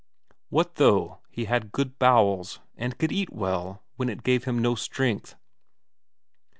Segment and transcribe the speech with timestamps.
[0.49, 4.73] What though he had good bowels, and could eat well, when it gave him no
[4.73, 5.35] strength?